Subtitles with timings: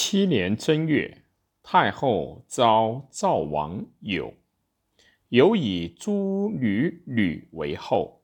[0.00, 1.24] 七年正月，
[1.60, 4.32] 太后召赵王友，
[5.28, 8.22] 友以诸女女为后，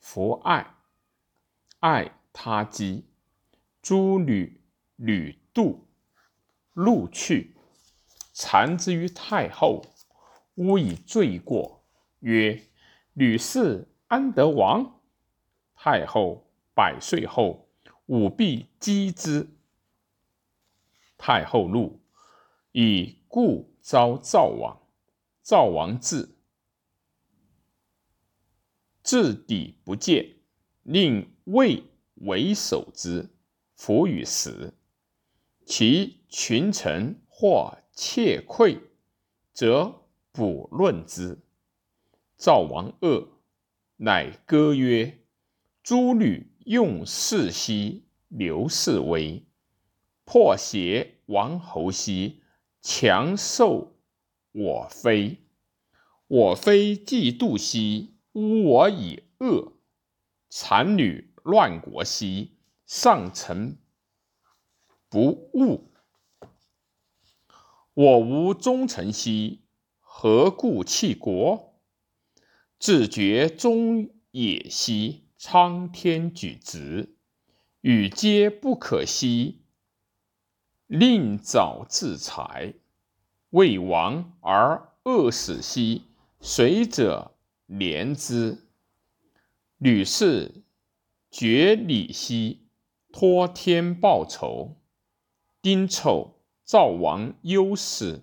[0.00, 0.74] 弗爱，
[1.78, 3.04] 爱他姬。
[3.80, 4.60] 诸女
[4.96, 5.78] 女妒，
[6.72, 7.54] 怒去，
[8.32, 9.84] 残之于太后，
[10.56, 11.84] 诬以罪过，
[12.18, 12.60] 曰
[13.14, 15.00] ：“吕氏安得亡？”
[15.76, 17.68] 太后百岁后，
[18.06, 19.55] 武必击之。
[21.18, 22.00] 太后怒，
[22.72, 24.80] 以故召赵王。
[25.42, 26.28] 赵王至，
[29.02, 30.36] 至抵不见，
[30.82, 31.84] 令魏
[32.16, 33.30] 为守之。
[33.74, 34.74] 弗与食。
[35.64, 38.80] 其群臣或窃窥，
[39.52, 40.02] 则
[40.32, 41.38] 卜论之。
[42.36, 43.28] 赵王恶，
[43.96, 45.18] 乃歌曰
[45.82, 49.45] ：“诸女用事兮，刘氏威。”
[50.26, 52.42] 破邪王侯兮，
[52.82, 53.96] 强受
[54.50, 55.38] 我非；
[56.26, 59.74] 我非嫉妒兮，污我以恶；
[60.50, 63.78] 残女乱国兮，上臣
[65.08, 65.92] 不务。
[67.94, 69.62] 我无忠臣兮，
[70.00, 71.80] 何故弃国？
[72.80, 77.16] 自绝忠也兮，苍天举直，
[77.80, 79.62] 与皆不可兮。
[80.86, 82.74] 令早自裁，
[83.50, 86.04] 为王而恶死兮，
[86.40, 87.32] 谁者
[87.68, 88.68] 怜之？
[89.78, 90.62] 吕氏
[91.30, 92.68] 绝礼兮，
[93.12, 94.76] 托天报仇。
[95.60, 98.22] 丁丑，赵王忧死，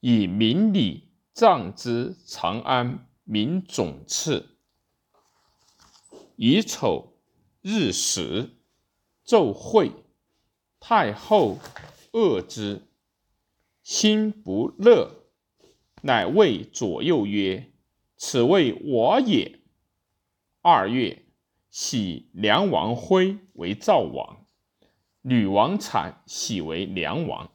[0.00, 4.56] 以明礼葬之长安明总次。
[6.36, 7.12] 乙丑，
[7.60, 8.56] 日食，
[9.26, 9.92] 昼会。
[10.84, 11.58] 太后
[12.10, 12.88] 恶之，
[13.84, 15.28] 心不乐，
[16.02, 17.70] 乃谓左右曰
[18.18, 19.60] ：“此谓我也。”
[20.60, 21.22] 二月，
[21.70, 24.44] 喜梁王辉为赵王，
[25.20, 27.52] 吕王产喜为梁王。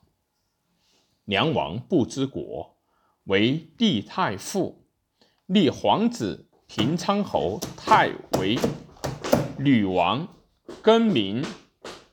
[1.26, 2.78] 梁王不知国，
[3.26, 4.88] 为帝太傅，
[5.46, 8.10] 立皇子平昌侯太
[8.40, 8.58] 为
[9.58, 10.30] 吕王，
[10.82, 11.44] 更名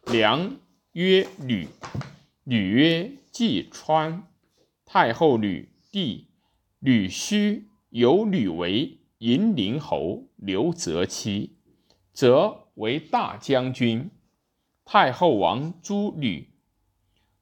[0.06, 0.56] 梁。
[0.94, 1.66] 曰吕，
[2.44, 4.28] 吕曰季川。
[4.86, 6.28] 太后吕弟
[6.78, 11.56] 吕须有吕为银陵侯刘泽妻，
[12.12, 14.08] 则为大将军。
[14.84, 16.50] 太后王诸吕，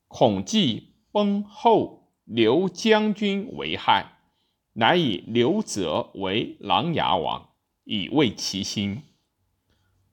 [0.08, 4.16] 恐季崩后，刘将军为害，
[4.72, 7.50] 乃以刘泽为琅琊王，
[7.84, 9.02] 以慰其心。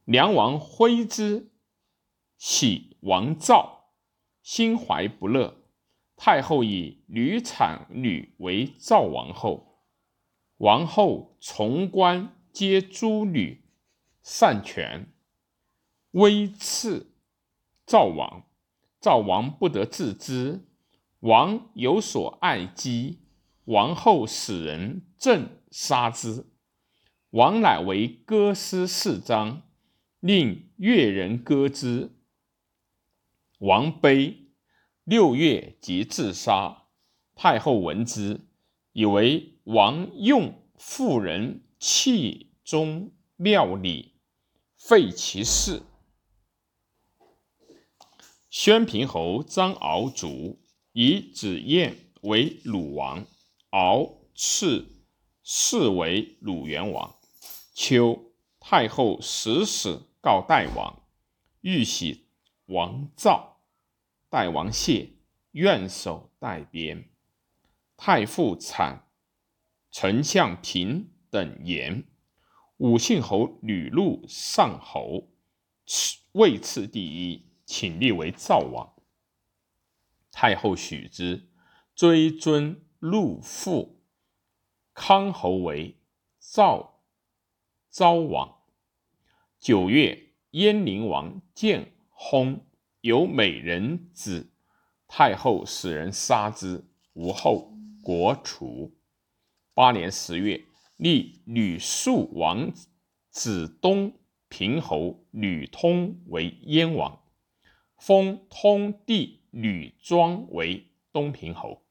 [0.03, 1.49] 梁王挥之，
[2.37, 2.88] 喜。
[3.01, 3.93] 王造
[4.41, 5.55] 心怀不乐，
[6.15, 9.79] 太后以吕产女为赵王后，
[10.57, 13.63] 王后从官皆诸女
[14.21, 15.07] 擅权，
[16.11, 17.13] 威赐
[17.85, 18.43] 赵王，
[18.99, 20.65] 赵王不得自知，
[21.19, 23.19] 王有所爱姬，
[23.65, 26.45] 王后使人正杀之，
[27.29, 29.61] 王乃为歌诗四章，
[30.19, 32.11] 令乐人歌之。
[33.59, 34.47] 王悲，
[35.03, 36.87] 六月即自杀。
[37.35, 38.47] 太后闻之，
[38.93, 44.13] 以为王用妇人弃宗庙礼，
[44.77, 45.83] 废其事。
[48.49, 50.61] 宣平侯张敖卒，
[50.93, 53.25] 以子燕为鲁王，
[53.71, 54.85] 敖赐
[55.43, 57.13] 谥为鲁元王。
[57.73, 58.31] 秋，
[58.61, 61.03] 太后死，死告代王，
[61.59, 62.28] 欲喜。
[62.69, 63.63] 王造，
[64.29, 65.13] 代王谢，
[65.53, 67.09] 愿守代边。
[67.97, 69.07] 太傅产，
[69.89, 72.03] 丞相平等言。
[72.77, 75.29] 武信侯吕禄上侯，
[76.33, 78.93] 位次第一，请立为赵王。
[80.31, 81.49] 太后许之，
[81.95, 83.99] 追尊禄父。
[84.93, 85.97] 康侯为
[86.39, 87.01] 赵
[87.89, 88.59] 昭王。
[89.59, 91.93] 九月，燕灵王建。
[92.21, 92.59] 薨，
[93.01, 94.51] 有美人子，
[95.07, 97.73] 太后使人杀之，无后，
[98.03, 98.97] 国除。
[99.73, 100.65] 八年十月，
[100.97, 102.71] 立吕肃王
[103.29, 104.13] 子东
[104.49, 107.23] 平侯吕通为燕王，
[107.97, 111.85] 封通弟吕庄为东平侯。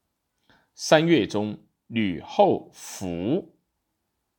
[0.75, 1.57] 三月中，
[1.87, 3.57] 吕后服，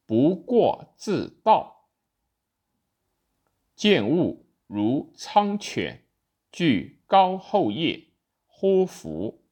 [0.07, 1.89] 不过自盗，
[3.75, 4.47] 见物。
[4.73, 6.05] 如苍犬，
[6.53, 8.09] 具高后业，
[8.47, 9.45] 呼服，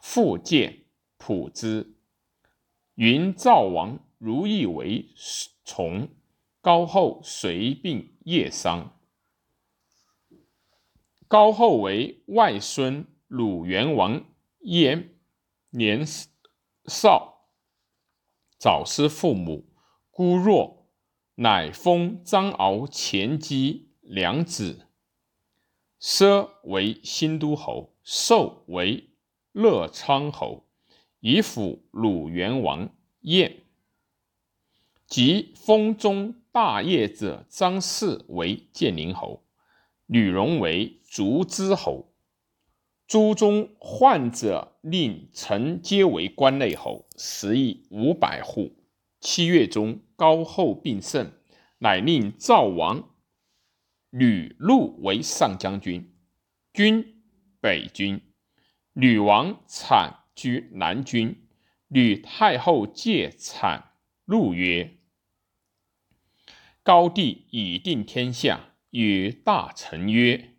[0.00, 0.84] 复见
[1.16, 1.96] 普之。
[2.94, 5.08] 云赵王如意为
[5.64, 6.08] 从，
[6.60, 8.98] 高后随病夜丧。
[11.26, 14.24] 高后为外孙鲁元王
[14.60, 15.14] 燕，
[15.70, 16.04] 年
[16.86, 17.48] 少，
[18.58, 19.72] 早失父母，
[20.10, 20.88] 孤弱，
[21.36, 24.88] 乃封张敖前姬两子。
[26.02, 29.10] 奢为新都侯，寿为
[29.52, 30.64] 乐昌侯，
[31.20, 32.90] 以辅鲁元王
[33.20, 33.62] 燕。
[35.06, 39.44] 即封中大业者张氏为建宁侯，
[40.06, 42.12] 吕荣为烛之侯。
[43.06, 48.72] 诸中患者令臣皆为关内侯，食邑五百户。
[49.20, 51.32] 七月中，高后病甚，
[51.78, 53.08] 乃令赵王。
[54.12, 56.12] 吕禄为上将军，
[56.74, 57.22] 军
[57.60, 58.20] 北军。
[58.92, 61.48] 吕王产居南军。
[61.88, 63.92] 吕太后借产，
[64.26, 64.98] 禄曰
[66.84, 70.56] ：“高帝已定天下，与大臣曰：‘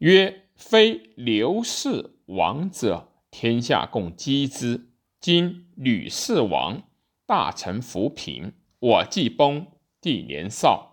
[0.00, 4.94] 曰非刘氏王者，天下共击之。
[5.20, 6.88] 今吕氏王，
[7.26, 9.66] 大臣扶贫，我既崩，
[10.00, 10.92] 帝年少。’”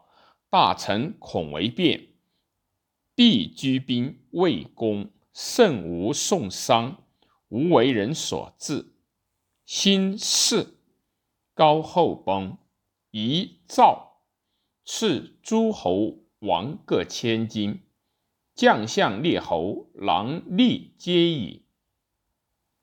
[0.51, 2.09] 大臣恐为变，
[3.15, 7.01] 必居兵未攻，甚无送伤，
[7.47, 8.93] 无为人所治。
[9.65, 10.75] 新事
[11.53, 12.57] 高后崩，
[13.11, 14.17] 遗诏
[14.83, 17.83] 赐诸侯王各千金，
[18.53, 21.63] 将相列侯郎吏皆以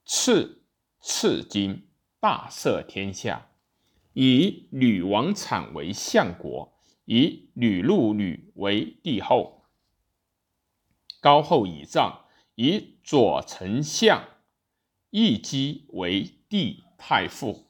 [0.06, 0.62] 赐
[1.00, 1.86] 赐金，
[2.18, 3.50] 大赦天下，
[4.14, 6.77] 以吕王产为相国。
[7.10, 9.64] 以吕禄吕为帝后，
[11.22, 14.28] 高后以葬，以左丞相
[15.08, 17.64] 义基为帝太傅。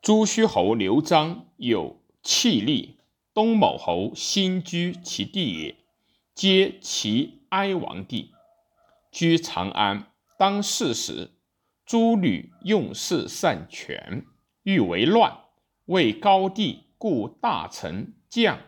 [0.00, 2.98] 朱虚侯刘璋有气力，
[3.32, 5.76] 东某侯新居其地也，
[6.36, 8.30] 皆其哀王地。
[9.10, 11.32] 居长安，当世时，
[11.84, 14.24] 诸吕用事擅权，
[14.62, 15.36] 欲为乱，
[15.86, 16.84] 为高帝。
[16.98, 18.58] 故大臣将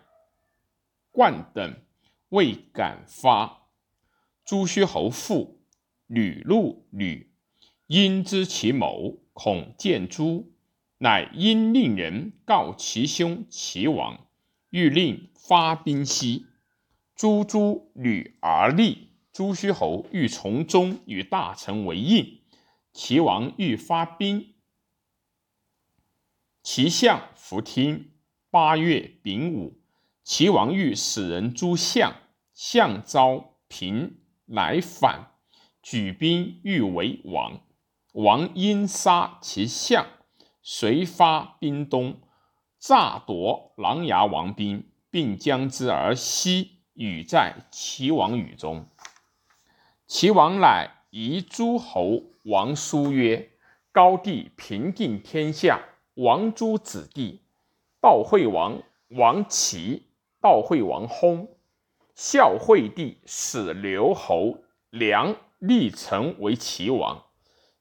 [1.10, 1.80] 冠等
[2.28, 3.68] 未敢发。
[4.44, 5.60] 朱虚侯父
[6.06, 7.32] 吕禄吕
[7.86, 10.52] 因知其谋，恐见诸，
[10.98, 14.26] 乃因令人告其兄齐王，
[14.70, 16.46] 欲令发兵西。
[17.14, 19.08] 诸诸吕而立。
[19.32, 22.40] 朱虚侯欲从中与大臣为应，
[22.92, 24.54] 齐王欲发兵，
[26.62, 28.12] 齐相弗听。
[28.58, 29.76] 八月丙午，
[30.24, 32.14] 齐王欲使人诛相，
[32.54, 34.16] 相召平
[34.46, 35.26] 来反，
[35.82, 37.60] 举兵欲为王。
[38.14, 40.06] 王因杀其相，
[40.62, 42.18] 遂发兵东，
[42.78, 48.86] 诈夺琅琊王兵，并将之而西，与在齐王语中。
[50.06, 53.50] 齐王乃移诸侯王书曰
[53.92, 55.78] ：“高帝平定天下，
[56.14, 57.42] 王诸子弟。”
[58.06, 60.04] 悼惠王王齐，
[60.40, 61.48] 道惠王薨，
[62.14, 64.58] 孝惠帝使刘侯
[64.90, 67.24] 梁立成为齐王。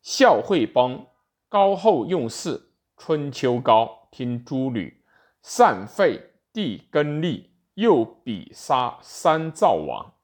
[0.02, 1.06] 孝惠崩，
[1.48, 2.72] 高后用事。
[2.98, 5.04] 春秋高听诸吕，
[5.44, 10.16] 善废帝更立，又比杀三赵王，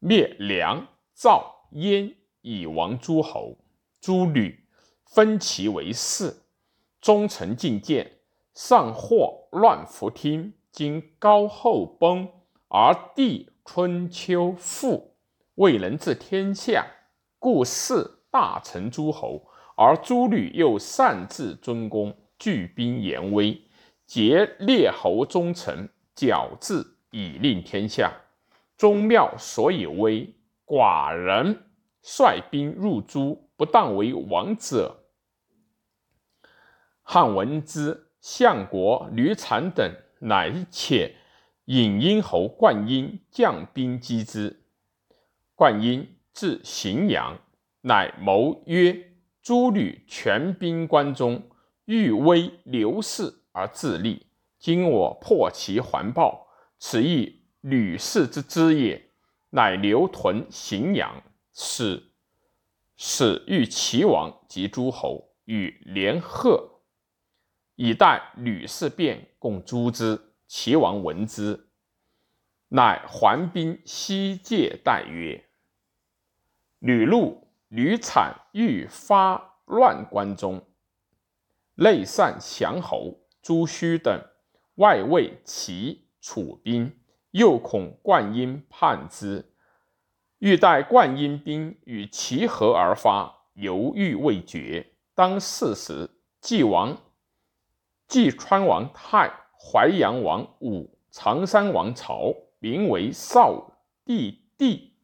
[0.00, 3.56] 灭梁赵燕以亡诸侯。
[4.02, 4.66] 诸吕
[5.06, 6.42] 分齐为四，
[7.00, 8.19] 忠臣进谏。
[8.54, 12.28] 上或乱弗听，今高后崩，
[12.68, 15.14] 而帝春秋复，
[15.54, 16.86] 未能治天下，
[17.38, 19.46] 故弑大臣诸侯。
[19.76, 23.62] 而诸吕又擅自尊公，聚兵严威，
[24.06, 28.12] 劫列侯忠臣，矫治以令天下。
[28.76, 30.34] 宗庙所以威，
[30.66, 31.70] 寡人
[32.02, 35.04] 率兵入诸，不当为王者。
[37.02, 38.09] 汉闻之。
[38.20, 41.14] 相国吕产等乃且
[41.64, 44.62] 引殷侯灌婴将兵击之。
[45.54, 47.38] 灌婴至荥阳，
[47.82, 49.12] 乃谋曰
[49.42, 51.42] ：“诸吕全兵关中，
[51.84, 54.26] 欲威刘氏而自立。
[54.58, 56.46] 今我破其环抱，
[56.78, 59.06] 此亦吕氏之资也。”
[59.52, 62.12] 乃留屯荥阳，使
[62.96, 66.69] 使欲齐王及诸侯与连贺。
[67.82, 70.20] 以待吕氏变，共诛之。
[70.46, 71.70] 齐王闻之，
[72.68, 75.46] 乃还兵西界，待曰
[76.78, 80.62] ：“吕禄、吕产欲发乱关中，
[81.76, 84.26] 内散降侯朱须等，
[84.74, 89.54] 外卫齐、楚兵，又恐灌婴叛之，
[90.40, 94.92] 欲待灌婴兵与齐合而发，犹豫未决。
[95.14, 96.10] 当四时，
[96.42, 97.00] 晋王、
[98.10, 104.94] 济川王太、淮阳王武、常山王曹，名为少帝弟，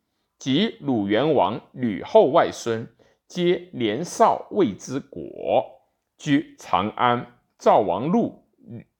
[0.41, 2.93] 及鲁元王吕后外孙，
[3.29, 5.83] 皆年少未知国，
[6.19, 7.39] 居长安。
[7.57, 8.45] 赵王禄、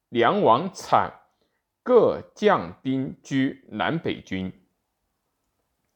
[0.07, 1.11] 梁王产
[1.83, 4.53] 各将兵居南北军，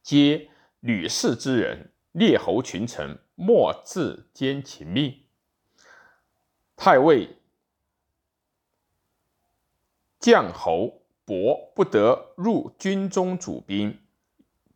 [0.03, 0.49] 皆
[0.81, 3.17] 吕氏之人，列侯群臣。
[3.35, 5.23] 莫自兼秦命。
[6.75, 7.37] 太尉
[10.21, 13.99] 将侯伯不得入军中主兵。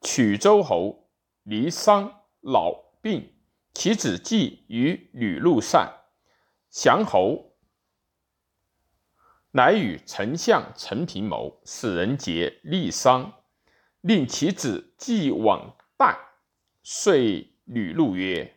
[0.01, 1.07] 曲州侯
[1.43, 3.31] 离丧老病，
[3.71, 6.01] 其子季与吕禄善。
[6.71, 7.53] 降侯
[9.51, 13.31] 乃与丞相陈平谋，使人节立丧，
[14.01, 16.17] 令其子季往代，
[16.81, 18.51] 遂吕禄曰。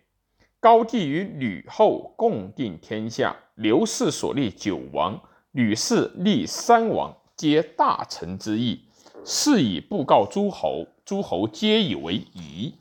[0.59, 8.83] 高帝与吕后共定天下，刘氏所立九王，吕氏立三王，皆大臣之意。
[9.25, 12.75] 是以布告诸侯，诸侯皆以为宜。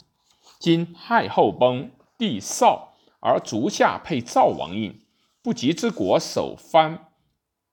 [0.59, 5.01] 今太后崩，帝少，而足下配赵王印，
[5.41, 7.07] 不及之国守藩，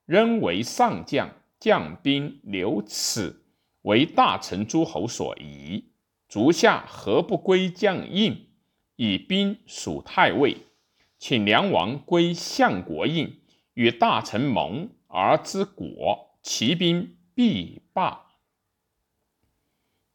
[0.07, 3.45] 仍为上将，将兵留此，
[3.83, 5.85] 为大臣诸侯所宜。
[6.29, 8.49] 足下何不归将印？
[8.97, 10.57] 以兵属太尉，
[11.19, 13.41] 请梁王归相国印，
[13.75, 18.23] 与大臣盟而之国，其兵必罢。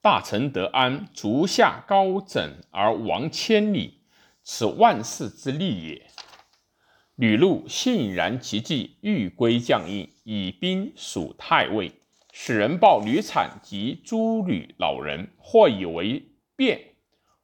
[0.01, 4.01] 大臣得安，足下高枕而亡千里，
[4.43, 6.07] 此万世之利也。
[7.15, 11.91] 吕禄信然其计，欲归将印，以兵属太尉。
[12.31, 16.23] 使人报吕产及诸吕老人，或以为
[16.55, 16.93] 变，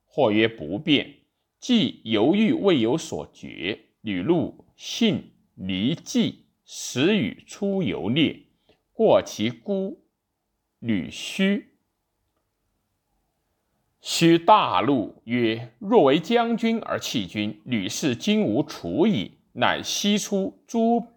[0.05, 1.15] 或曰不变。
[1.59, 8.43] 既犹豫未有所决，吕禄信离计，时与出游猎，
[8.93, 10.05] 过其姑
[10.79, 11.71] 吕须。
[14.01, 21.07] 须大怒曰：“若为将军而弃军，吕氏今无处矣。”乃悉出诸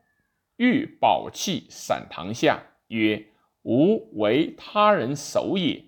[0.58, 3.26] 玉宝器散堂下，曰
[3.62, 5.86] ：“吾为他人守也。”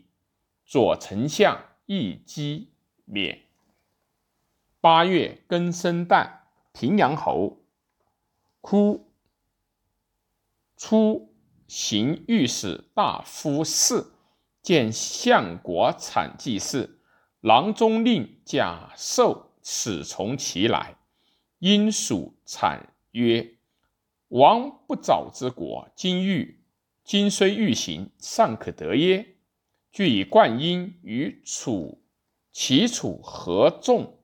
[0.66, 2.73] 左丞相亦击
[3.04, 3.42] 免。
[4.80, 6.28] 八月庚申旦，
[6.73, 7.60] 平阳侯
[8.61, 9.12] 哭
[10.76, 11.35] 出
[11.67, 14.12] 行御史大夫事，
[14.62, 17.00] 见相国产祭事，
[17.40, 20.97] 郎中令贾寿始从其来，
[21.59, 23.57] 因属产曰
[24.29, 26.62] ：“王不早之国，今欲
[27.05, 29.37] 今虽欲行，尚可得耶？”
[29.93, 32.00] 据以冠英与楚
[32.52, 34.21] 齐楚合纵。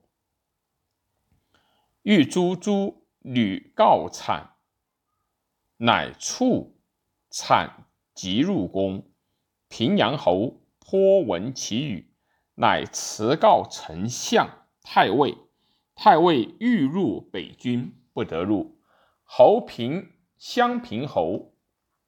[2.03, 4.51] 欲诛诸吕告产，
[5.75, 6.79] 乃促
[7.29, 9.03] 产即入宫。
[9.67, 12.09] 平阳侯颇闻其语，
[12.55, 15.35] 乃辞告丞相、太尉。
[15.93, 18.79] 太尉欲入北军，不得入。
[19.25, 21.53] 侯平襄平侯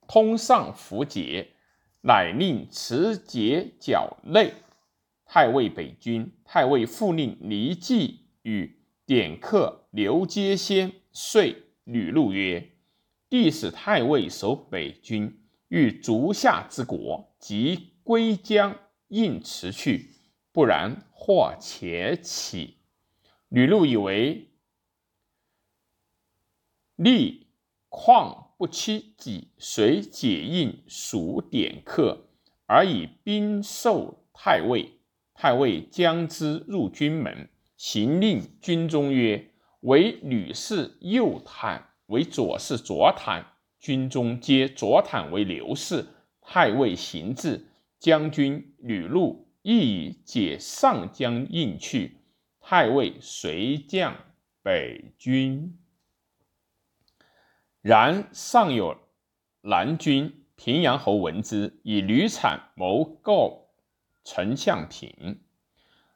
[0.08, 1.50] 通上符节，
[2.00, 4.54] 乃令持节剿内。
[5.26, 8.80] 太尉北军，太尉复令离季与。
[9.06, 12.72] 典客刘阶先遂吕禄曰
[13.30, 20.12] ：“帝使太尉守北军，欲足下之国，即归将应辞去。
[20.54, 22.78] 不然，或且起。”
[23.50, 24.52] 吕禄以为
[26.96, 27.48] 利
[27.90, 32.30] 况不欺己，遂解印属典客，
[32.66, 34.94] 而以兵授太尉。
[35.34, 37.50] 太尉将之入军门。
[37.76, 39.49] 行令军中曰
[39.82, 43.46] ：“为吕氏右坦，为左氏左坦。
[43.80, 46.06] 军中皆左坦为刘氏。
[46.42, 47.68] 太尉行至，
[48.00, 52.18] 将军吕禄亦以解上将印去。
[52.60, 54.16] 太尉随将
[54.62, 55.78] 北军。
[57.82, 58.98] 然尚有
[59.62, 63.70] 南军，平阳侯闻之，以吕产谋告
[64.24, 65.40] 丞相平。”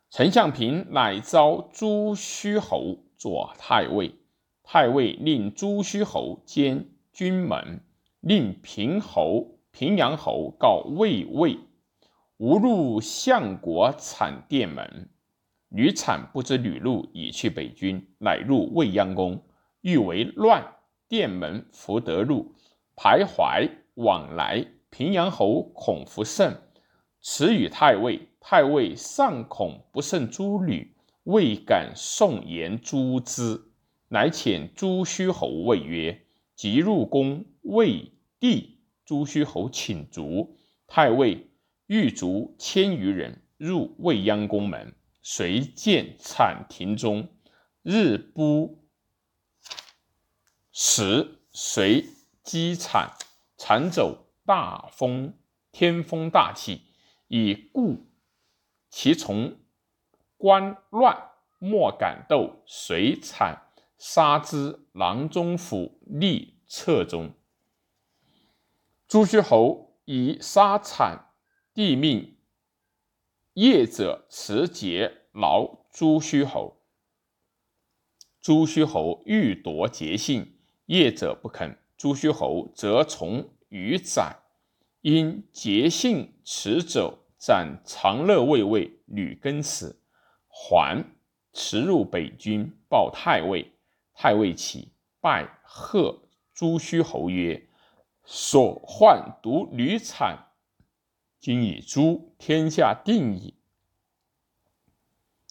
[0.10, 4.15] 丞相平乃召朱虚侯左太尉，
[4.63, 7.80] 太尉令朱虚侯兼军门，
[8.20, 11.58] 令平侯、平阳侯告魏魏，
[12.36, 15.10] 吾入相国产殿门。
[15.70, 19.42] 吕产不知吕禄已去北军，乃入未央宫，
[19.80, 20.74] 欲为乱。
[21.08, 22.53] 殿门福德禄，
[22.94, 24.68] 徘徊往来。
[24.89, 26.58] 平阳侯孔福胜
[27.22, 30.93] 辞与太尉，太尉尚恐不胜诸吕，
[31.24, 33.72] 未敢送言诛之，
[34.10, 36.25] 乃遣朱虚侯谓曰
[36.56, 41.50] ：“即入宫谓帝。”朱虚侯请卒，太尉
[41.88, 47.27] 御卒千余人入未央宫门，随见产庭中，
[47.82, 48.86] 日不
[50.72, 52.06] 时随
[52.44, 53.12] 积产，
[53.58, 55.34] 产走大风，
[55.74, 56.84] 天风大气，
[57.27, 58.08] 以故
[58.89, 59.58] 其从
[60.44, 67.32] 官乱，莫敢斗，随产杀之，郎中府立侧中。
[69.08, 71.30] 朱虚侯以杀产，
[71.74, 72.36] 帝命
[73.54, 76.82] 业者持节劳朱虚侯。
[78.42, 81.80] 朱虚侯欲夺节信，业者不肯。
[81.96, 84.40] 朱虚侯则从于斩，
[85.00, 90.02] 因节信持走，斩长乐卫尉吕根死，
[90.55, 91.03] 还
[91.51, 93.74] 驰入北军，报太尉。
[94.13, 96.22] 太尉起，拜贺
[96.53, 97.67] 朱虚侯曰。
[98.24, 100.51] 所患独屡产，
[101.39, 103.55] 今以诛，天下定矣。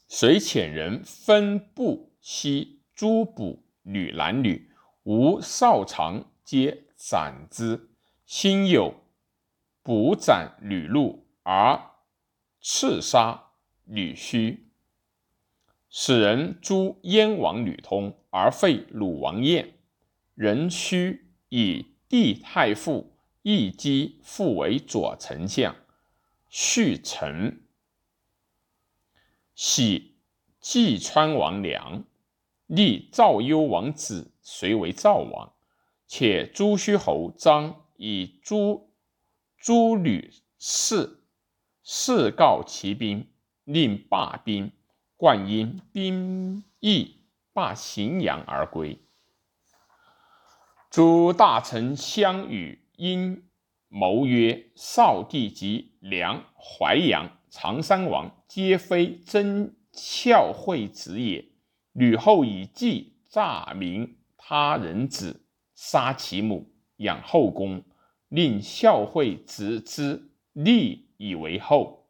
[0.06, 4.70] 遂遣人分部悉诸捕吕男女，
[5.02, 7.90] 无少长，皆斩之。
[8.24, 8.94] 心有
[9.82, 11.90] 捕斩吕禄而
[12.60, 13.50] 刺杀
[13.84, 14.71] 吕须，
[15.92, 19.74] 使人诛燕王吕通而废鲁王晏。
[20.34, 21.86] 人须以。
[22.12, 25.74] 帝太傅义基复为左丞相，
[26.50, 27.62] 续臣
[29.54, 30.16] 喜
[30.60, 32.04] 济川王良，
[32.66, 35.54] 立赵幽王子遂为赵王。
[36.06, 38.90] 且朱虚侯张以诸
[39.56, 41.22] 诸吕氏
[41.82, 43.26] 事告其兵，
[43.64, 44.70] 令罢兵，
[45.22, 47.18] 冠因兵役
[47.52, 48.98] 罢荥阳而归。
[50.90, 53.48] 诸大臣相与，因
[53.86, 61.44] 谋曰：“少帝及梁、淮阳、常山王，皆非真孝惠子也。
[61.92, 65.44] 吕后以计诈名他人子，
[65.76, 67.84] 杀其母，养后宫，
[68.26, 72.01] 令孝惠子之立以为后。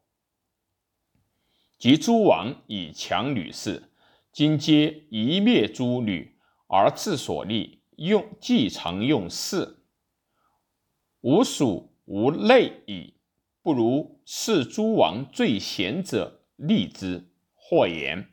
[1.83, 3.89] 及诸王以强女氏，
[4.31, 9.83] 今皆一灭诸女，而自所立。”用既常用事，
[11.19, 13.15] 无属无类矣。
[13.61, 17.29] 不如是诸王最贤者立之。
[17.53, 18.29] 或言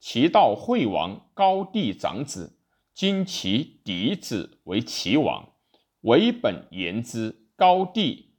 [0.00, 2.58] 其道惠王高帝长子，
[2.94, 5.52] 今其嫡子为齐王，
[6.00, 7.50] 为本言之。
[7.54, 8.30] 高帝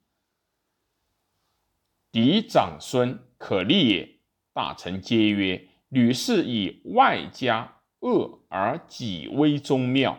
[2.11, 4.14] 嫡长孙可立也。
[4.55, 10.17] 大臣皆曰：吕氏以外家恶而己危宗庙。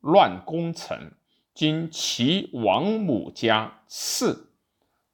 [0.00, 1.14] 乱功臣，
[1.54, 4.50] 今其王母家世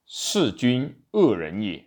[0.05, 1.85] 弑君恶人也。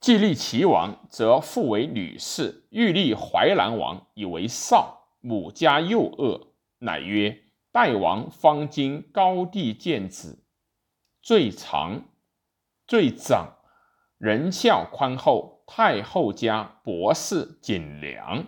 [0.00, 5.10] 既立齐王，则复为吕氏；欲立淮南王，以为少。
[5.20, 7.38] 母家又恶，乃曰：
[7.70, 10.42] 代王方今高帝见子，
[11.20, 12.06] 最长
[12.86, 13.58] 最长，
[14.18, 15.54] 仁孝宽厚。
[15.66, 18.44] 太后家博士谨良，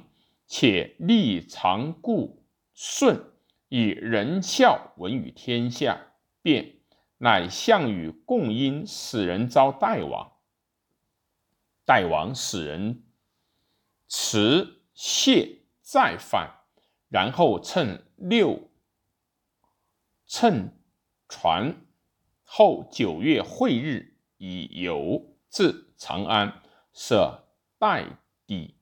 [0.46, 2.44] 且立长故。
[2.74, 3.33] 舜
[3.70, 6.74] 以仁孝闻于天下，便
[7.16, 10.33] 乃项羽共因使人招代王，
[11.87, 13.02] 代王使人
[14.09, 16.50] 辞谢再返，
[17.09, 18.68] 然后趁六
[20.26, 20.70] 乘
[21.31, 21.74] 船
[22.44, 26.61] 后九月会日，以游至长安，
[26.92, 27.47] 设
[27.79, 28.75] 代邸，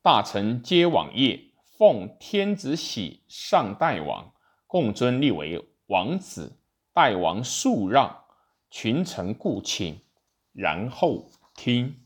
[0.00, 1.50] 大臣皆往谒。
[1.76, 4.32] 奉天子玺上代王，
[4.66, 6.56] 共尊立为王子。
[6.94, 8.24] 代王肃让，
[8.70, 10.00] 群臣故请，
[10.54, 12.00] 然后听。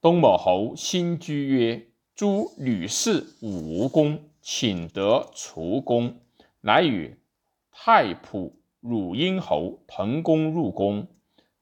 [0.00, 6.20] 东某侯新居曰：“诸吕氏武无功，请得除功。”
[6.62, 7.16] 乃与
[7.70, 11.06] 太仆汝阴侯滕公入宫，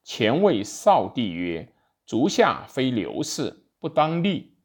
[0.03, 1.71] 前谓少帝曰
[2.03, 4.57] ：“足下非刘氏，不当立。”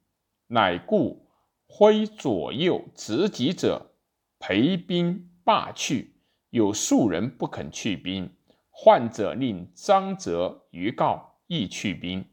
[0.48, 1.26] 乃故。
[1.68, 3.90] 挥左右执戟者，
[4.38, 6.14] 陪兵罢去。
[6.48, 8.30] 有数人不肯去兵，
[8.70, 12.24] 患者令张泽于告，亦去兵。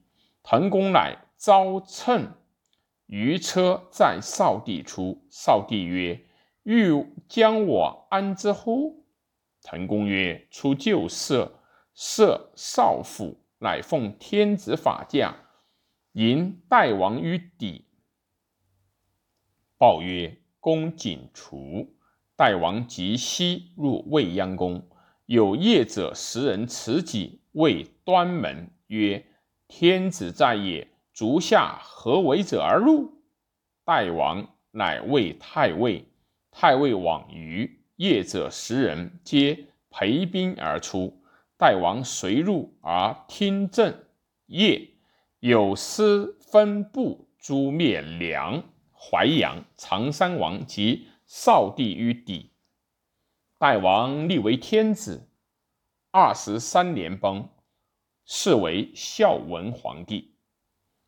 [0.41, 2.31] 滕公乃召乘
[3.07, 5.25] 舆车在少帝出。
[5.29, 6.23] 少帝曰
[6.63, 9.02] ：“欲将我安之乎？”
[9.63, 11.61] 滕公曰：“出旧色，
[11.95, 15.35] 设少府，乃奉天子法驾，
[16.11, 17.85] 迎代王于邸。”
[19.79, 21.95] 报曰：“公瑾除。”
[22.35, 24.89] 代王即西入未央宫，
[25.27, 29.25] 有夜者十人持戟为端门，曰
[29.69, 33.21] ：“天子在也，足下何为者而入？”
[33.85, 36.07] 代王乃谓太尉，
[36.51, 41.21] 太尉往于夜者十人皆陪兵而出，
[41.57, 44.03] 代王随入而听政。
[44.47, 44.89] 夜
[45.39, 51.07] 有司分部诛灭梁、淮阳、常山王及。
[51.25, 52.51] 少帝于邸，
[53.57, 55.31] 代王立为天子。
[56.11, 57.49] 二十三年崩，
[58.25, 60.35] 是为孝文皇帝。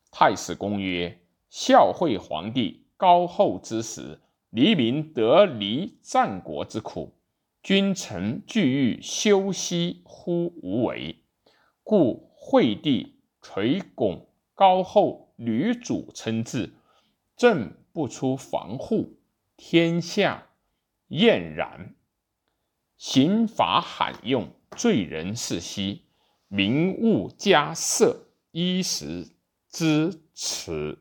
[0.09, 1.19] 太史公曰：
[1.49, 4.19] 孝惠皇帝高后之时，
[4.55, 7.13] 黎民得离战国之苦，
[7.61, 11.17] 君臣俱欲休息乎无为，
[11.83, 16.71] 故惠帝垂拱高后，屡主称制，
[17.35, 19.17] 政不出防护。
[19.57, 20.47] 天下
[21.09, 21.93] 晏然，
[22.97, 26.03] 刑罚罕用，罪人世息，
[26.47, 29.27] 民物加色，衣食
[29.69, 30.99] 之耻。